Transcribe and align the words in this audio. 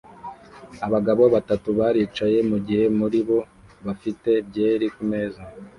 Abagabo 0.85 1.23
batatu 1.35 1.67
baricaye 1.79 2.37
mugihe 2.49 2.85
muri 2.99 3.19
bo 3.27 3.39
bafite 3.85 4.29
byeri 4.47 4.85
kumeza 4.95 5.41